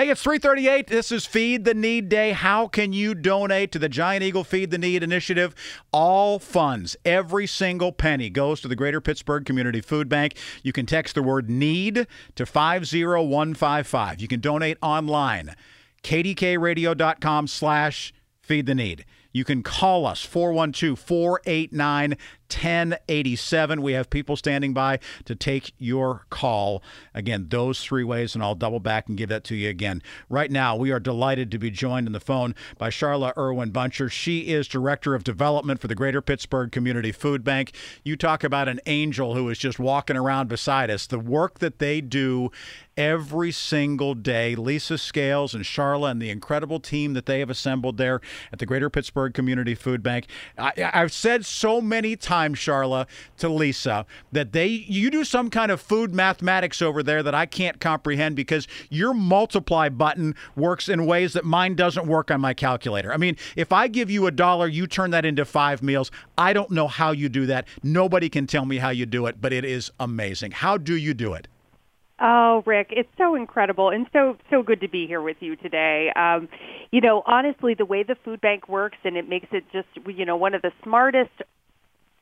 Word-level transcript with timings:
Hey, 0.00 0.08
it's 0.08 0.22
338. 0.22 0.86
This 0.86 1.12
is 1.12 1.26
Feed 1.26 1.66
the 1.66 1.74
Need 1.74 2.08
Day. 2.08 2.32
How 2.32 2.68
can 2.68 2.94
you 2.94 3.14
donate 3.14 3.70
to 3.72 3.78
the 3.78 3.86
Giant 3.90 4.22
Eagle 4.22 4.44
Feed 4.44 4.70
the 4.70 4.78
Need 4.78 5.02
initiative? 5.02 5.54
All 5.92 6.38
funds, 6.38 6.96
every 7.04 7.46
single 7.46 7.92
penny 7.92 8.30
goes 8.30 8.62
to 8.62 8.68
the 8.68 8.74
Greater 8.74 9.02
Pittsburgh 9.02 9.44
Community 9.44 9.82
Food 9.82 10.08
Bank. 10.08 10.38
You 10.62 10.72
can 10.72 10.86
text 10.86 11.16
the 11.16 11.22
word 11.22 11.50
NEED 11.50 12.06
to 12.34 12.46
50155. 12.46 14.22
You 14.22 14.26
can 14.26 14.40
donate 14.40 14.78
online, 14.80 15.54
kdkradio.com 16.02 17.46
slash 17.46 18.14
feed 18.40 18.64
the 18.64 18.74
need. 18.74 19.04
You 19.32 19.44
can 19.44 19.62
call 19.62 20.06
us 20.06 20.22
412 20.22 20.98
489 20.98 22.16
1087. 22.52 23.82
We 23.82 23.92
have 23.92 24.10
people 24.10 24.36
standing 24.36 24.72
by 24.72 24.98
to 25.24 25.34
take 25.34 25.72
your 25.78 26.26
call. 26.30 26.82
Again, 27.14 27.46
those 27.48 27.82
three 27.82 28.04
ways, 28.04 28.34
and 28.34 28.42
I'll 28.42 28.54
double 28.54 28.80
back 28.80 29.08
and 29.08 29.16
give 29.16 29.28
that 29.28 29.44
to 29.44 29.54
you 29.54 29.68
again. 29.68 30.02
Right 30.28 30.50
now, 30.50 30.76
we 30.76 30.90
are 30.90 31.00
delighted 31.00 31.50
to 31.52 31.58
be 31.58 31.70
joined 31.70 32.06
on 32.06 32.12
the 32.12 32.20
phone 32.20 32.54
by 32.78 32.90
Charla 32.90 33.36
Irwin 33.36 33.72
Buncher. 33.72 34.10
She 34.10 34.48
is 34.48 34.68
Director 34.68 35.14
of 35.14 35.24
Development 35.24 35.80
for 35.80 35.88
the 35.88 35.94
Greater 35.94 36.20
Pittsburgh 36.20 36.72
Community 36.72 37.12
Food 37.12 37.44
Bank. 37.44 37.72
You 38.04 38.16
talk 38.16 38.44
about 38.44 38.68
an 38.68 38.80
angel 38.86 39.34
who 39.34 39.48
is 39.48 39.58
just 39.58 39.78
walking 39.78 40.16
around 40.16 40.48
beside 40.48 40.90
us. 40.90 41.06
The 41.06 41.18
work 41.18 41.60
that 41.60 41.78
they 41.78 42.00
do 42.00 42.50
every 43.00 43.50
single 43.50 44.14
day. 44.14 44.54
Lisa 44.54 44.98
Scales 44.98 45.54
and 45.54 45.64
Charla 45.64 46.10
and 46.10 46.20
the 46.20 46.28
incredible 46.28 46.80
team 46.80 47.14
that 47.14 47.24
they 47.24 47.38
have 47.40 47.48
assembled 47.48 47.96
there 47.96 48.20
at 48.52 48.58
the 48.58 48.66
Greater 48.66 48.90
Pittsburgh 48.90 49.32
Community 49.32 49.74
Food 49.74 50.02
Bank. 50.02 50.26
I, 50.58 50.72
have 50.76 51.12
said 51.12 51.46
so 51.46 51.80
many 51.80 52.14
times, 52.14 52.39
Charla, 52.48 53.06
to 53.38 53.48
Lisa 53.48 54.06
that 54.32 54.52
they 54.52 54.66
you 54.66 55.10
do 55.10 55.24
some 55.24 55.50
kind 55.50 55.70
of 55.70 55.80
food 55.80 56.14
mathematics 56.14 56.82
over 56.82 57.02
there 57.02 57.22
that 57.22 57.34
I 57.34 57.46
can't 57.46 57.80
comprehend 57.80 58.36
because 58.36 58.66
your 58.88 59.14
multiply 59.14 59.88
button 59.88 60.34
works 60.56 60.88
in 60.88 61.06
ways 61.06 61.32
that 61.34 61.44
mine 61.44 61.74
doesn't 61.74 62.06
work 62.06 62.30
on 62.30 62.40
my 62.40 62.54
calculator. 62.54 63.12
I 63.12 63.16
mean, 63.16 63.36
if 63.56 63.72
I 63.72 63.88
give 63.88 64.10
you 64.10 64.26
a 64.26 64.30
dollar, 64.30 64.66
you 64.66 64.86
turn 64.86 65.10
that 65.10 65.24
into 65.24 65.44
five 65.44 65.82
meals. 65.82 66.10
I 66.36 66.52
don't 66.52 66.70
know 66.70 66.88
how 66.88 67.12
you 67.12 67.28
do 67.28 67.46
that. 67.46 67.66
Nobody 67.82 68.28
can 68.28 68.46
tell 68.46 68.64
me 68.64 68.78
how 68.78 68.90
you 68.90 69.06
do 69.06 69.26
it, 69.26 69.40
but 69.40 69.52
it 69.52 69.64
is 69.64 69.90
amazing. 70.00 70.52
How 70.52 70.76
do 70.76 70.94
you 70.96 71.14
do 71.14 71.34
it? 71.34 71.48
Oh, 72.22 72.62
Rick, 72.66 72.88
it's 72.90 73.08
so 73.16 73.34
incredible 73.34 73.88
and 73.88 74.06
so 74.12 74.36
so 74.50 74.62
good 74.62 74.82
to 74.82 74.88
be 74.88 75.06
here 75.06 75.22
with 75.22 75.38
you 75.40 75.56
today. 75.56 76.12
Um, 76.14 76.50
you 76.90 77.00
know, 77.00 77.22
honestly, 77.26 77.72
the 77.72 77.86
way 77.86 78.02
the 78.02 78.14
food 78.14 78.42
bank 78.42 78.68
works 78.68 78.98
and 79.04 79.16
it 79.16 79.26
makes 79.26 79.48
it 79.52 79.64
just 79.72 79.88
you 80.06 80.26
know 80.26 80.36
one 80.36 80.54
of 80.54 80.60
the 80.60 80.72
smartest 80.82 81.30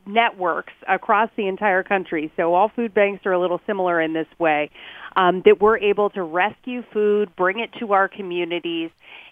networks 0.09 0.73
across 0.89 1.31
the 1.37 1.47
entire 1.47 1.83
country. 1.83 2.33
So 2.37 2.55
all 2.55 2.69
food 2.69 2.95
banks 2.95 3.27
are 3.27 3.33
a 3.33 3.39
little 3.39 3.61
similar 3.67 4.01
in 4.01 4.13
this 4.13 4.27
way. 4.39 4.71
Um, 5.17 5.43
that 5.45 5.61
we're 5.61 5.79
able 5.79 6.11
to 6.11 6.23
rescue 6.23 6.83
food, 6.93 7.35
bring 7.37 7.61
it 7.61 7.71
to 7.81 7.93
our 7.93 8.09
communities, 8.09 8.91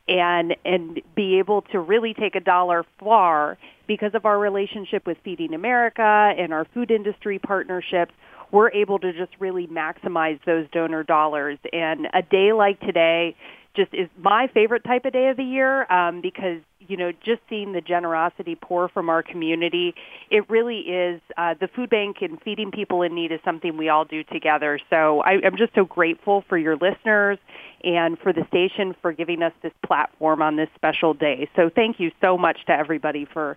and 0.09 0.57
and 0.65 1.01
be 1.15 1.39
able 1.39 1.63
to 1.63 1.81
really 1.81 2.15
take 2.15 2.35
a 2.35 2.41
dollar 2.41 2.85
far 2.99 3.59
because 3.87 4.15
of 4.15 4.25
our 4.25 4.39
relationship 4.39 5.07
with 5.07 5.19
Feeding 5.25 5.55
America 5.55 6.03
and 6.03 6.53
our 6.53 6.65
food 6.65 6.91
industry 6.91 7.39
partnerships 7.39 8.13
we're 8.53 8.71
able 8.71 8.99
to 8.99 9.13
just 9.13 9.33
really 9.39 9.67
maximize 9.67 10.39
those 10.45 10.67
donor 10.73 11.03
dollars. 11.03 11.59
And 11.73 12.09
a 12.15 12.23
day 12.23 12.53
like 12.53 12.81
today 12.81 13.35
just 13.75 13.93
is 13.93 14.09
my 14.19 14.49
favorite 14.53 14.85
type 14.85 15.05
of 15.05 15.13
day 15.13 15.29
of 15.29 15.37
the 15.37 15.45
year 15.45 15.91
um, 15.93 16.21
because 16.21 16.61
you 16.89 16.97
know 16.97 17.13
just 17.25 17.41
seeing 17.49 17.73
the 17.73 17.81
generosity 17.81 18.55
pour 18.55 18.89
from 18.89 19.09
our 19.09 19.23
community 19.23 19.95
it 20.31 20.49
really 20.51 20.79
is 20.81 21.21
uh, 21.37 21.55
the 21.59 21.69
food 21.69 21.91
bank 21.91 22.19
and 22.21 22.41
feeding 22.43 22.71
people 22.71 23.03
in 23.03 23.15
need 23.15 23.33
is 23.33 23.41
something 23.45 23.77
we 23.77 23.89
all 23.89 24.05
do 24.05 24.23
together. 24.25 24.79
So 24.91 25.21
I, 25.21 25.41
i'm 25.45 25.57
just 25.57 25.75
so 25.75 25.85
grateful 25.85 26.45
for 26.49 26.59
your 26.59 26.77
listeners 26.77 27.39
and 27.85 28.19
for 28.19 28.33
the 28.33 28.45
station 28.49 28.95
for 29.01 29.13
giving 29.13 29.43
us 29.43 29.53
this 29.63 29.73
platform 29.85 30.43
on 30.43 30.57
this 30.57 30.69
special 30.75 31.15
day. 31.15 31.49
So 31.57 31.71
thank 31.75 32.01
you 32.01 32.11
so 32.21 32.37
much 32.37 32.65
to 32.67 32.73
everybody 32.73 33.25
for 33.25 33.57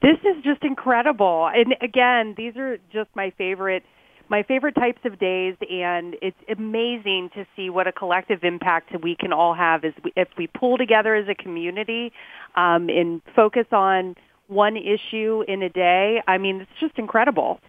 This 0.01 0.17
is 0.23 0.43
just 0.43 0.63
incredible. 0.63 1.49
And 1.53 1.75
again, 1.81 2.33
these 2.35 2.55
are 2.57 2.77
just 2.91 3.09
my 3.15 3.31
favorite 3.37 3.83
my 4.29 4.43
favorite 4.43 4.75
types 4.75 5.01
of 5.03 5.19
days 5.19 5.55
and 5.69 6.15
it's 6.21 6.37
amazing 6.47 7.29
to 7.35 7.45
see 7.53 7.69
what 7.69 7.85
a 7.85 7.91
collective 7.91 8.45
impact 8.45 8.89
we 9.03 9.13
can 9.13 9.33
all 9.33 9.53
have 9.53 9.83
as 9.83 9.91
we, 10.05 10.13
if 10.15 10.29
we 10.37 10.47
pull 10.47 10.77
together 10.77 11.15
as 11.15 11.27
a 11.27 11.35
community 11.35 12.13
um, 12.55 12.87
and 12.87 13.21
focus 13.35 13.65
on 13.73 14.15
one 14.47 14.77
issue 14.77 15.43
in 15.49 15.61
a 15.61 15.69
day. 15.69 16.21
I 16.27 16.37
mean, 16.37 16.61
it's 16.61 16.79
just 16.79 16.97
incredible. 16.97 17.59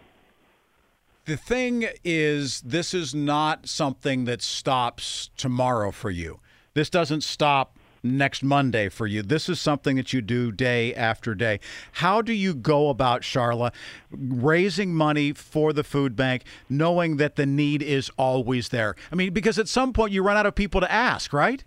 The 1.25 1.37
thing 1.37 1.87
is, 2.03 2.59
this 2.61 2.93
is 2.93 3.15
not 3.15 3.69
something 3.69 4.25
that 4.25 4.41
stops 4.41 5.29
tomorrow 5.37 5.91
for 5.91 6.11
you. 6.11 6.41
This 6.73 6.89
doesn't 6.89 7.21
stop 7.21 7.77
next 8.03 8.43
Monday 8.43 8.89
for 8.89 9.07
you. 9.07 9.21
This 9.21 9.47
is 9.47 9.57
something 9.57 9.95
that 9.95 10.11
you 10.11 10.21
do 10.21 10.51
day 10.51 10.93
after 10.93 11.33
day. 11.33 11.61
How 11.93 12.21
do 12.21 12.33
you 12.33 12.53
go 12.53 12.89
about, 12.89 13.21
Charla, 13.21 13.71
raising 14.11 14.93
money 14.93 15.31
for 15.31 15.71
the 15.71 15.85
food 15.85 16.17
bank, 16.17 16.43
knowing 16.67 17.15
that 17.15 17.37
the 17.37 17.45
need 17.45 17.81
is 17.81 18.11
always 18.17 18.67
there? 18.67 18.93
I 19.09 19.15
mean, 19.15 19.31
because 19.31 19.57
at 19.57 19.69
some 19.69 19.93
point 19.93 20.11
you 20.11 20.23
run 20.23 20.35
out 20.35 20.45
of 20.45 20.55
people 20.55 20.81
to 20.81 20.91
ask, 20.91 21.31
right? 21.31 21.63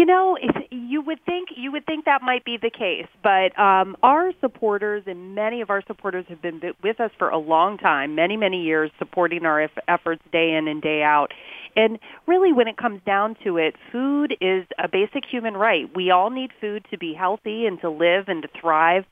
You 0.00 0.06
know, 0.06 0.38
you 0.70 1.02
would 1.02 1.22
think 1.26 1.50
you 1.54 1.72
would 1.72 1.84
think 1.84 2.06
that 2.06 2.22
might 2.22 2.42
be 2.42 2.56
the 2.56 2.70
case, 2.70 3.06
but 3.22 3.52
um, 3.60 3.98
our 4.02 4.32
supporters 4.40 5.02
and 5.06 5.34
many 5.34 5.60
of 5.60 5.68
our 5.68 5.82
supporters 5.86 6.24
have 6.30 6.40
been 6.40 6.58
with 6.82 7.00
us 7.00 7.10
for 7.18 7.28
a 7.28 7.36
long 7.36 7.76
time, 7.76 8.14
many 8.14 8.38
many 8.38 8.62
years, 8.62 8.90
supporting 8.98 9.44
our 9.44 9.68
efforts 9.88 10.22
day 10.32 10.54
in 10.58 10.68
and 10.68 10.80
day 10.80 11.02
out. 11.02 11.32
And 11.76 11.98
really, 12.26 12.50
when 12.50 12.66
it 12.66 12.78
comes 12.78 13.02
down 13.04 13.36
to 13.44 13.58
it, 13.58 13.74
food 13.92 14.34
is 14.40 14.64
a 14.82 14.88
basic 14.88 15.24
human 15.30 15.52
right. 15.52 15.84
We 15.94 16.10
all 16.10 16.30
need 16.30 16.48
food 16.62 16.86
to 16.92 16.96
be 16.96 17.12
healthy 17.12 17.66
and 17.66 17.78
to 17.82 17.90
live 17.90 18.24
and 18.28 18.40
to 18.40 18.48
thrive. 18.58 19.04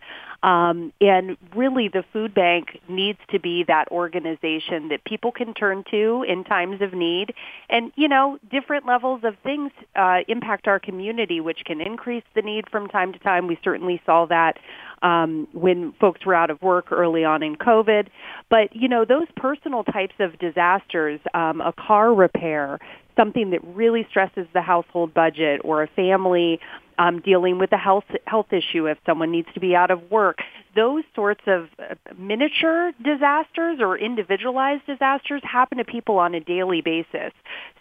Um, 0.43 0.93
and 1.01 1.37
really, 1.55 1.89
the 1.89 2.05
food 2.13 2.33
bank 2.33 2.81
needs 2.89 3.19
to 3.31 3.41
be 3.41 3.65
that 3.67 3.89
organization 3.91 4.89
that 4.91 5.03
people 5.05 5.33
can 5.33 5.53
turn 5.53 5.83
to 5.91 6.25
in 6.29 6.45
times 6.45 6.81
of 6.81 6.93
need. 6.93 7.35
And, 7.69 7.91
you 7.97 8.07
know, 8.07 8.39
different 8.49 8.87
levels 8.87 9.23
of 9.25 9.35
things 9.43 9.73
uh, 9.97 10.19
impact 10.29 10.69
our 10.69 10.79
community, 10.79 11.41
which 11.41 11.65
can 11.65 11.81
increase 11.81 12.23
the 12.37 12.43
need 12.43 12.71
from 12.71 12.87
time 12.87 13.13
to 13.13 13.19
time. 13.19 13.49
We 13.49 13.59
certainly 13.65 14.01
saw 14.07 14.27
that 14.27 14.59
um, 15.03 15.49
when 15.53 15.93
folks 16.01 16.25
were 16.25 16.35
out 16.35 16.51
of 16.51 16.63
work 16.63 16.93
early 16.93 17.25
on 17.25 17.43
in 17.43 17.57
COVID. 17.57 18.07
But, 18.49 18.75
you 18.75 18.89
know, 18.89 19.05
those 19.05 19.27
personal 19.37 19.83
types 19.83 20.15
of 20.21 20.39
disasters, 20.39 21.21
um, 21.35 21.61
a 21.61 21.73
car 21.73 22.15
repair, 22.15 22.79
something 23.17 23.51
that 23.51 23.65
really 23.65 24.07
stresses 24.09 24.47
the 24.55 24.63
household 24.63 25.13
budget, 25.13 25.61
or 25.65 25.83
a 25.83 25.89
family 25.89 26.61
um, 26.99 27.21
dealing 27.21 27.59
with 27.59 27.73
a 27.73 27.77
health 27.77 28.05
health 28.27 28.53
issue 28.53 28.87
if 28.87 28.99
someone 29.07 29.31
needs 29.31 29.49
to 29.55 29.61
be 29.61 29.75
out 29.75 29.91
of 29.91 30.11
work. 30.11 30.39
Those 30.75 31.05
sorts 31.15 31.43
of 31.47 31.69
uh, 31.79 31.95
miniature 32.19 32.93
disasters 33.03 33.79
or 33.81 33.97
individualized 33.97 34.85
disasters 34.87 35.43
happen 35.45 35.79
to 35.79 35.85
people 35.85 36.19
on 36.19 36.35
a 36.35 36.41
daily 36.41 36.83
basis. 36.83 37.33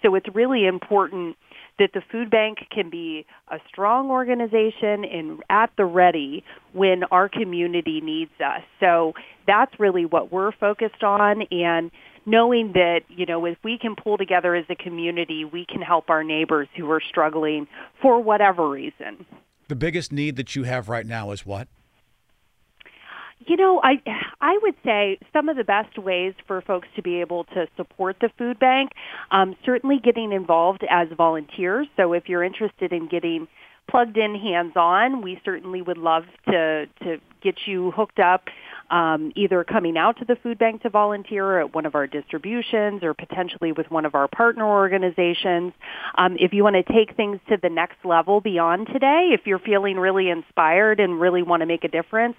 So 0.01 0.15
it's 0.15 0.27
really 0.33 0.65
important 0.65 1.35
that 1.79 1.91
the 1.93 2.01
food 2.11 2.29
bank 2.29 2.59
can 2.71 2.89
be 2.89 3.25
a 3.49 3.59
strong 3.67 4.09
organization 4.09 5.05
and 5.05 5.43
at 5.49 5.71
the 5.77 5.85
ready 5.85 6.43
when 6.73 7.03
our 7.05 7.29
community 7.29 8.01
needs 8.01 8.31
us. 8.43 8.61
So 8.79 9.13
that's 9.45 9.79
really 9.79 10.05
what 10.05 10.31
we're 10.31 10.51
focused 10.51 11.03
on 11.03 11.43
and 11.51 11.91
knowing 12.25 12.73
that, 12.73 13.01
you 13.09 13.25
know, 13.25 13.45
if 13.45 13.57
we 13.63 13.77
can 13.77 13.95
pull 13.95 14.17
together 14.17 14.53
as 14.55 14.65
a 14.69 14.75
community, 14.75 15.45
we 15.45 15.65
can 15.65 15.81
help 15.81 16.09
our 16.09 16.23
neighbors 16.23 16.67
who 16.75 16.89
are 16.91 17.01
struggling 17.01 17.67
for 18.01 18.21
whatever 18.21 18.69
reason. 18.69 19.25
The 19.69 19.75
biggest 19.75 20.11
need 20.11 20.35
that 20.35 20.55
you 20.55 20.63
have 20.63 20.89
right 20.89 21.05
now 21.05 21.31
is 21.31 21.45
what? 21.45 21.67
You 23.47 23.55
know, 23.55 23.79
I 23.81 24.01
I 24.41 24.59
would 24.61 24.75
say 24.83 25.17
some 25.31 25.47
of 25.47 25.55
the 25.55 25.63
best 25.63 25.97
ways 25.97 26.33
for 26.47 26.61
folks 26.61 26.87
to 26.97 27.01
be 27.01 27.21
able 27.21 27.45
to 27.45 27.67
support 27.77 28.17
the 28.19 28.29
food 28.37 28.59
bank, 28.59 28.91
um, 29.31 29.55
certainly 29.65 29.99
getting 30.03 30.33
involved 30.33 30.83
as 30.89 31.07
volunteers. 31.15 31.87
So 31.95 32.11
if 32.11 32.27
you're 32.27 32.43
interested 32.43 32.91
in 32.91 33.07
getting 33.07 33.47
plugged 33.89 34.17
in 34.17 34.35
hands 34.35 34.73
on, 34.75 35.21
we 35.21 35.39
certainly 35.45 35.81
would 35.81 35.97
love 35.97 36.25
to 36.49 36.87
to 37.03 37.21
get 37.41 37.55
you 37.65 37.91
hooked 37.91 38.19
up 38.19 38.49
um, 38.89 39.31
either 39.35 39.63
coming 39.63 39.97
out 39.97 40.17
to 40.17 40.25
the 40.25 40.35
food 40.35 40.57
bank 40.57 40.81
to 40.83 40.89
volunteer 40.89 41.59
at 41.59 41.73
one 41.73 41.85
of 41.85 41.95
our 41.95 42.07
distributions 42.07 43.03
or 43.03 43.13
potentially 43.13 43.71
with 43.71 43.89
one 43.91 44.05
of 44.05 44.15
our 44.15 44.27
partner 44.27 44.65
organizations. 44.65 45.73
Um, 46.17 46.37
if 46.39 46.53
you 46.53 46.63
want 46.63 46.75
to 46.75 46.93
take 46.93 47.15
things 47.15 47.39
to 47.49 47.57
the 47.61 47.69
next 47.69 47.97
level 48.05 48.41
beyond 48.41 48.87
today, 48.87 49.29
if 49.33 49.45
you're 49.45 49.59
feeling 49.59 49.97
really 49.97 50.29
inspired 50.29 50.99
and 50.99 51.19
really 51.19 51.43
want 51.43 51.61
to 51.61 51.65
make 51.65 51.83
a 51.83 51.89
difference, 51.89 52.35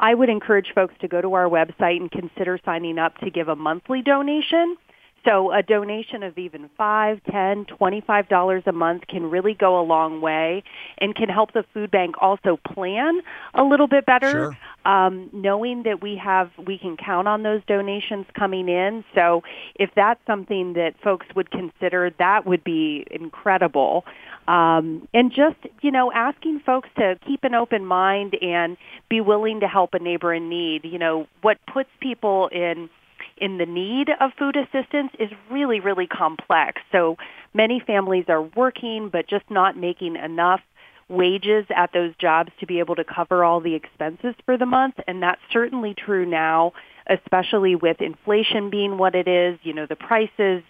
I 0.00 0.14
would 0.14 0.30
encourage 0.30 0.72
folks 0.74 0.94
to 1.02 1.08
go 1.08 1.20
to 1.20 1.34
our 1.34 1.48
website 1.48 1.98
and 1.98 2.10
consider 2.10 2.58
signing 2.64 2.98
up 2.98 3.18
to 3.18 3.30
give 3.30 3.48
a 3.48 3.54
monthly 3.54 4.00
donation. 4.00 4.76
So 5.24 5.52
a 5.52 5.62
donation 5.62 6.22
of 6.22 6.38
even 6.38 6.70
five, 6.78 7.20
ten, 7.30 7.66
twenty-five 7.66 8.28
dollars 8.28 8.62
a 8.66 8.72
month 8.72 9.06
can 9.06 9.28
really 9.30 9.54
go 9.54 9.78
a 9.78 9.84
long 9.84 10.20
way, 10.20 10.62
and 10.98 11.14
can 11.14 11.28
help 11.28 11.52
the 11.52 11.64
food 11.74 11.90
bank 11.90 12.14
also 12.20 12.58
plan 12.72 13.20
a 13.54 13.62
little 13.62 13.86
bit 13.86 14.06
better, 14.06 14.30
Sure. 14.30 14.92
um, 14.92 15.28
knowing 15.32 15.82
that 15.82 16.00
we 16.00 16.16
have 16.16 16.50
we 16.56 16.78
can 16.78 16.96
count 16.96 17.28
on 17.28 17.42
those 17.42 17.60
donations 17.66 18.26
coming 18.38 18.68
in. 18.68 19.04
So 19.14 19.42
if 19.74 19.90
that's 19.94 20.20
something 20.26 20.72
that 20.74 20.94
folks 21.04 21.26
would 21.36 21.50
consider, 21.50 22.10
that 22.18 22.46
would 22.46 22.64
be 22.64 23.06
incredible. 23.10 24.04
Um, 24.48 25.06
and 25.12 25.30
just 25.30 25.56
you 25.82 25.90
know, 25.90 26.10
asking 26.12 26.60
folks 26.60 26.88
to 26.96 27.18
keep 27.26 27.44
an 27.44 27.54
open 27.54 27.84
mind 27.84 28.36
and 28.40 28.76
be 29.08 29.20
willing 29.20 29.60
to 29.60 29.68
help 29.68 29.92
a 29.94 29.98
neighbor 29.98 30.32
in 30.32 30.48
need. 30.48 30.84
You 30.84 30.98
know, 30.98 31.26
what 31.42 31.58
puts 31.72 31.90
people 32.00 32.48
in 32.48 32.88
in 33.40 33.58
the 33.58 33.66
need 33.66 34.08
of 34.20 34.32
food 34.38 34.56
assistance 34.56 35.10
is 35.18 35.30
really, 35.50 35.80
really 35.80 36.06
complex. 36.06 36.80
So 36.92 37.16
many 37.54 37.80
families 37.84 38.26
are 38.28 38.42
working 38.42 39.08
but 39.10 39.28
just 39.28 39.44
not 39.50 39.76
making 39.76 40.16
enough 40.16 40.60
wages 41.08 41.66
at 41.74 41.92
those 41.92 42.14
jobs 42.20 42.52
to 42.60 42.66
be 42.66 42.78
able 42.78 42.94
to 42.94 43.04
cover 43.04 43.42
all 43.44 43.60
the 43.60 43.74
expenses 43.74 44.34
for 44.44 44.56
the 44.56 44.66
month. 44.66 44.94
And 45.08 45.22
that's 45.22 45.40
certainly 45.52 45.94
true 45.94 46.24
now, 46.24 46.72
especially 47.08 47.74
with 47.74 48.00
inflation 48.00 48.70
being 48.70 48.96
what 48.96 49.14
it 49.14 49.26
is. 49.26 49.58
You 49.64 49.74
know, 49.74 49.86
the 49.86 49.96
prices 49.96 50.62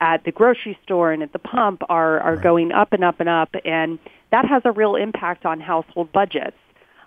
at 0.00 0.24
the 0.24 0.32
grocery 0.32 0.78
store 0.84 1.12
and 1.12 1.22
at 1.22 1.32
the 1.32 1.38
pump 1.38 1.82
are, 1.88 2.20
are 2.20 2.34
Right. 2.34 2.42
going 2.42 2.72
up 2.72 2.92
and 2.92 3.02
up 3.02 3.20
and 3.20 3.28
up. 3.28 3.48
And 3.64 3.98
that 4.30 4.44
has 4.44 4.62
a 4.66 4.72
real 4.72 4.96
impact 4.96 5.46
on 5.46 5.60
household 5.60 6.12
budgets. 6.12 6.56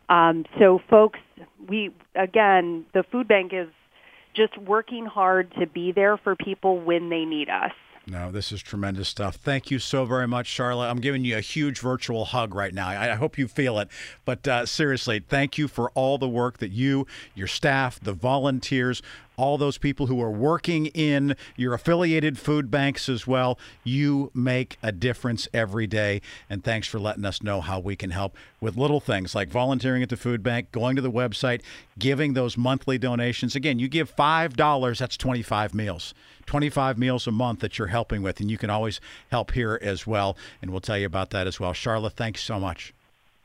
Um, 0.09 0.45
so 0.57 0.81
folks, 0.89 1.19
we, 1.67 1.91
again, 2.15 2.85
the 2.95 3.03
food 3.11 3.27
bank 3.27 3.53
is 3.53 3.67
just 4.39 4.57
working 4.57 5.05
hard 5.05 5.51
to 5.59 5.67
be 5.67 5.91
there 5.91 6.15
for 6.15 6.35
people 6.35 6.79
when 6.79 7.09
they 7.09 7.25
need 7.25 7.49
us. 7.49 7.73
No, 8.07 8.31
this 8.31 8.51
is 8.51 8.61
tremendous 8.61 9.07
stuff. 9.07 9.35
Thank 9.35 9.69
you 9.69 9.77
so 9.77 10.05
very 10.05 10.27
much, 10.27 10.47
Charlotte. 10.47 10.89
I'm 10.89 11.01
giving 11.01 11.25
you 11.25 11.37
a 11.37 11.41
huge 11.41 11.79
virtual 11.79 12.25
hug 12.25 12.55
right 12.55 12.73
now. 12.73 12.87
I, 12.87 13.11
I 13.11 13.15
hope 13.15 13.37
you 13.37 13.47
feel 13.47 13.77
it. 13.77 13.89
But 14.25 14.47
uh, 14.47 14.65
seriously, 14.65 15.19
thank 15.19 15.57
you 15.57 15.67
for 15.67 15.91
all 15.91 16.17
the 16.17 16.27
work 16.27 16.57
that 16.59 16.71
you, 16.71 17.05
your 17.35 17.47
staff, 17.47 17.99
the 17.99 18.13
volunteers, 18.13 19.03
all 19.39 19.57
those 19.57 19.77
people 19.77 20.07
who 20.07 20.21
are 20.21 20.29
working 20.29 20.87
in 20.87 21.35
your 21.55 21.73
affiliated 21.73 22.37
food 22.37 22.69
banks 22.69 23.07
as 23.07 23.25
well. 23.25 23.57
You 23.85 24.31
make 24.33 24.77
a 24.83 24.91
difference 24.91 25.47
every 25.53 25.87
day. 25.87 26.21
And 26.49 26.63
thanks 26.63 26.87
for 26.87 26.99
letting 26.99 27.23
us 27.23 27.41
know 27.41 27.61
how 27.61 27.79
we 27.79 27.95
can 27.95 28.11
help 28.11 28.35
with 28.59 28.75
little 28.75 28.99
things 28.99 29.33
like 29.33 29.49
volunteering 29.49 30.03
at 30.03 30.09
the 30.09 30.17
food 30.17 30.43
bank, 30.43 30.71
going 30.73 30.97
to 30.97 31.01
the 31.01 31.11
website, 31.11 31.61
giving 31.97 32.33
those 32.33 32.57
monthly 32.57 32.97
donations. 32.97 33.55
Again, 33.55 33.79
you 33.79 33.87
give 33.87 34.13
$5, 34.13 34.97
that's 34.99 35.17
25 35.17 35.73
meals. 35.73 36.13
25 36.45 36.97
meals 36.97 37.27
a 37.27 37.31
month 37.31 37.59
that 37.59 37.77
you're 37.77 37.87
helping 37.87 38.21
with, 38.21 38.39
and 38.39 38.49
you 38.51 38.57
can 38.57 38.69
always 38.69 38.99
help 39.31 39.51
here 39.51 39.79
as 39.81 40.05
well. 40.05 40.35
And 40.61 40.71
we'll 40.71 40.81
tell 40.81 40.97
you 40.97 41.05
about 41.05 41.29
that 41.29 41.47
as 41.47 41.59
well. 41.59 41.73
Charlotte, 41.73 42.13
thanks 42.13 42.41
so 42.41 42.59
much. 42.59 42.93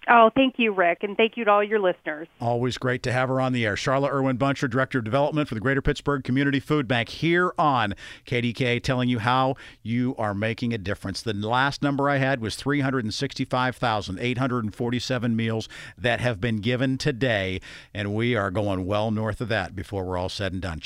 Oh, 0.09 0.31
thank 0.35 0.55
you, 0.59 0.73
Rick, 0.73 1.03
and 1.03 1.17
thank 1.17 1.37
you 1.37 1.45
to 1.45 1.51
all 1.51 1.65
your 1.65 1.81
listeners. 1.81 2.29
Always 2.41 2.79
great 2.79 3.03
to 3.05 3.13
have 3.13 3.29
her 3.29 3.41
on 3.41 3.53
the 3.53 3.65
air. 3.65 3.77
Charlotte 3.77 4.13
Irwin 4.13 4.37
Buncher, 4.37 4.69
Director 4.69 4.99
of 4.99 5.05
Development 5.05 5.49
for 5.49 5.55
the 5.55 5.61
Greater 5.61 5.81
Pittsburgh 5.81 6.23
Community 6.23 6.61
Food 6.61 6.87
Bank, 6.87 7.09
here 7.09 7.55
on 7.59 7.95
KDK, 8.27 8.83
telling 8.83 9.09
you 9.09 9.21
how 9.21 9.55
you 9.83 10.15
are 10.19 10.35
making 10.35 10.75
a 10.75 10.79
difference. 10.79 11.23
The 11.23 11.33
last 11.33 11.83
number 11.83 12.11
I 12.11 12.19
had 12.19 12.41
was 12.41 12.57
365,847 12.57 15.37
meals 15.37 15.69
that 15.97 16.21
have 16.21 16.41
been 16.41 16.59
given 16.59 16.99
today, 16.99 17.61
and 17.95 18.15
we 18.15 18.37
are 18.37 18.51
going 18.51 18.85
well 18.87 19.11
north 19.11 19.41
of 19.41 19.49
that 19.49 19.75
before 19.75 20.05
we're 20.05 20.19
all 20.19 20.29
said 20.29 20.53
and 20.53 20.61
done. 20.61 20.83